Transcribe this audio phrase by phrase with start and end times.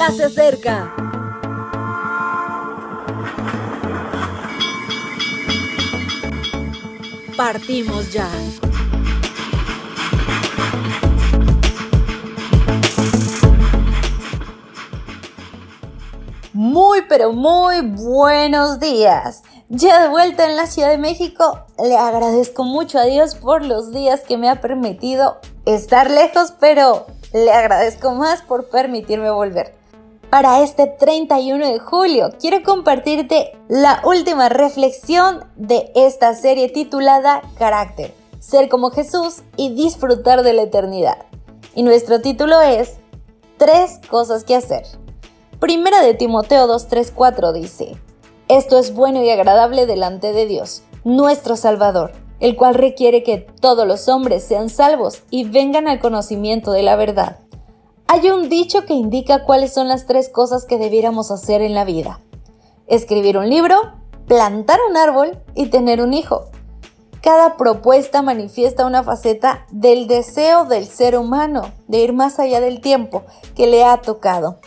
[0.00, 0.94] ya se acerca.
[7.36, 8.26] Partimos ya.
[16.54, 19.42] Muy pero muy buenos días.
[19.68, 23.92] Ya de vuelta en la Ciudad de México, le agradezco mucho a Dios por los
[23.92, 25.36] días que me ha permitido
[25.66, 29.79] estar lejos, pero le agradezco más por permitirme volver.
[30.30, 38.14] Para este 31 de julio quiero compartirte la última reflexión de esta serie titulada Carácter,
[38.38, 41.26] ser como Jesús y disfrutar de la eternidad.
[41.74, 42.98] Y nuestro título es
[43.56, 44.84] Tres cosas que hacer.
[45.58, 47.96] Primera de Timoteo 2.3.4 dice,
[48.46, 53.84] Esto es bueno y agradable delante de Dios, nuestro Salvador, el cual requiere que todos
[53.84, 57.40] los hombres sean salvos y vengan al conocimiento de la verdad.
[58.12, 61.84] Hay un dicho que indica cuáles son las tres cosas que debiéramos hacer en la
[61.84, 62.18] vida.
[62.88, 63.76] Escribir un libro,
[64.26, 66.46] plantar un árbol y tener un hijo.
[67.22, 72.80] Cada propuesta manifiesta una faceta del deseo del ser humano de ir más allá del
[72.80, 73.22] tiempo
[73.54, 74.58] que le ha tocado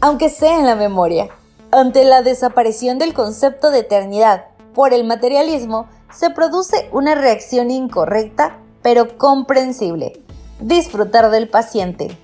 [0.00, 1.28] aunque sea en la memoria.
[1.70, 8.58] Ante la desaparición del concepto de eternidad por el materialismo, se produce una reacción incorrecta,
[8.82, 10.22] pero comprensible,
[10.60, 12.16] disfrutar del paciente.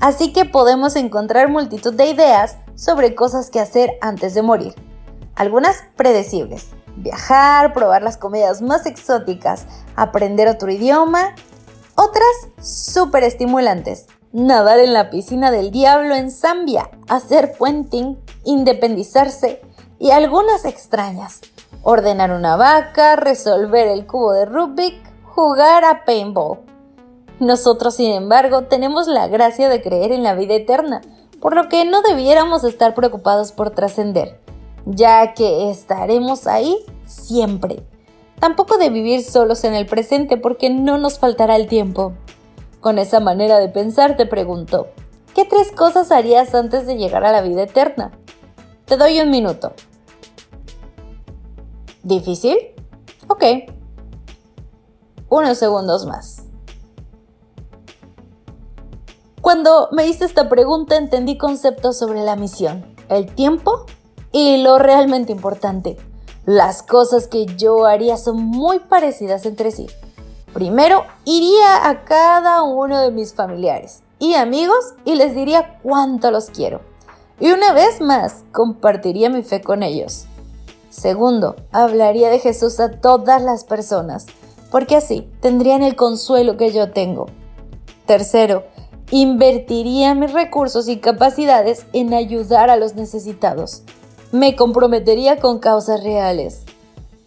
[0.00, 4.74] Así que podemos encontrar multitud de ideas sobre cosas que hacer antes de morir.
[5.34, 6.68] Algunas predecibles.
[6.96, 11.34] Viajar, probar las comidas más exóticas, aprender otro idioma.
[11.96, 12.26] Otras
[12.60, 19.62] súper estimulantes nadar en la piscina del diablo en Zambia, hacer puenting, independizarse
[20.00, 21.40] y algunas extrañas.
[21.82, 26.58] Ordenar una vaca, resolver el cubo de Rubik, jugar a paintball.
[27.40, 31.00] Nosotros, sin embargo, tenemos la gracia de creer en la vida eterna,
[31.40, 34.40] por lo que no debiéramos estar preocupados por trascender,
[34.86, 37.84] ya que estaremos ahí siempre.
[38.38, 42.12] Tampoco de vivir solos en el presente porque no nos faltará el tiempo.
[42.80, 44.88] Con esa manera de pensar te pregunto,
[45.34, 48.12] ¿qué tres cosas harías antes de llegar a la vida eterna?
[48.84, 49.72] Te doy un minuto.
[52.02, 52.58] ¿Difícil?
[53.28, 53.44] Ok.
[55.30, 56.43] Unos segundos más.
[59.54, 63.86] Cuando me hice esta pregunta entendí conceptos sobre la misión, el tiempo
[64.32, 65.96] y lo realmente importante.
[66.44, 69.86] Las cosas que yo haría son muy parecidas entre sí.
[70.52, 76.46] Primero, iría a cada uno de mis familiares y amigos y les diría cuánto los
[76.46, 76.80] quiero.
[77.38, 80.24] Y una vez más, compartiría mi fe con ellos.
[80.90, 84.26] Segundo, hablaría de Jesús a todas las personas,
[84.72, 87.26] porque así tendrían el consuelo que yo tengo.
[88.04, 88.64] Tercero,
[89.14, 93.82] invertiría mis recursos y capacidades en ayudar a los necesitados.
[94.32, 96.62] Me comprometería con causas reales.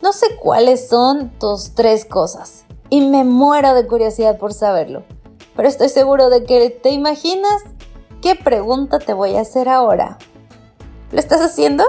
[0.02, 5.04] No sé cuáles son tus tres cosas, y me muero de curiosidad por saberlo.
[5.56, 7.64] Pero estoy seguro de que te imaginas
[8.22, 10.18] qué pregunta te voy a hacer ahora.
[11.14, 11.86] ¿Lo estás haciendo?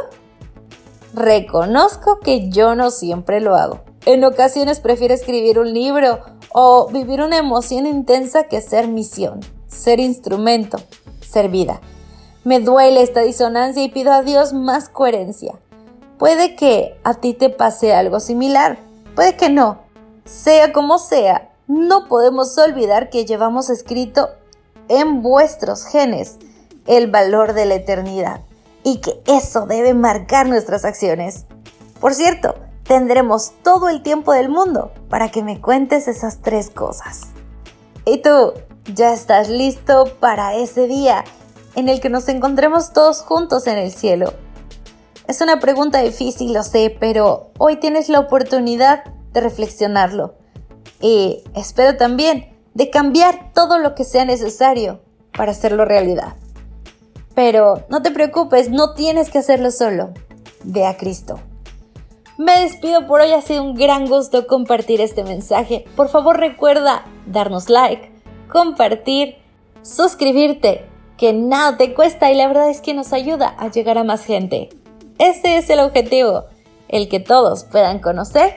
[1.12, 3.80] Reconozco que yo no siempre lo hago.
[4.06, 6.20] En ocasiones prefiero escribir un libro
[6.54, 10.78] o vivir una emoción intensa que ser misión, ser instrumento,
[11.20, 11.80] ser vida.
[12.44, 15.54] Me duele esta disonancia y pido a Dios más coherencia.
[16.18, 18.78] Puede que a ti te pase algo similar,
[19.14, 19.78] puede que no,
[20.24, 24.30] sea como sea, no podemos olvidar que llevamos escrito
[24.88, 26.38] en vuestros genes
[26.86, 28.40] el valor de la eternidad
[28.82, 31.44] y que eso debe marcar nuestras acciones.
[32.00, 32.54] Por cierto,
[32.84, 37.28] tendremos todo el tiempo del mundo para que me cuentes esas tres cosas.
[38.06, 38.54] ¿Y tú?
[38.94, 41.22] ¿Ya estás listo para ese día
[41.75, 44.32] en el que nos encontremos todos juntos en el cielo?
[45.26, 49.04] Es una pregunta difícil, lo sé, pero hoy tienes la oportunidad
[49.34, 50.37] de reflexionarlo.
[51.03, 55.03] Y espero también de cambiar todo lo que sea necesario
[55.37, 56.37] para hacerlo realidad.
[57.34, 60.15] Pero no te preocupes, no tienes que hacerlo solo.
[60.65, 61.39] Ve a Cristo.
[62.39, 65.84] Me despido por hoy, ha sido un gran gusto compartir este mensaje.
[65.95, 68.17] Por favor recuerda darnos like,
[68.48, 69.36] compartir,
[69.83, 70.84] suscribirte,
[71.16, 74.24] que nada te cuesta y la verdad es que nos ayuda a llegar a más
[74.24, 74.71] gente.
[75.18, 76.45] Ese es el objetivo,
[76.89, 78.54] el que todos puedan conocer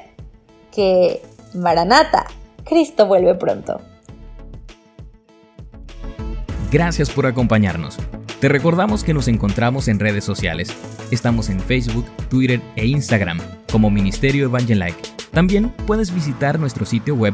[0.72, 1.22] que
[1.54, 2.28] Maranata,
[2.64, 3.82] Cristo vuelve pronto.
[6.72, 7.98] Gracias por acompañarnos.
[8.40, 10.74] Te recordamos que nos encontramos en redes sociales.
[11.12, 13.40] Estamos en Facebook, Twitter e Instagram
[13.72, 15.02] como Ministerio Evangelike.
[15.32, 17.34] También puedes visitar nuestro sitio web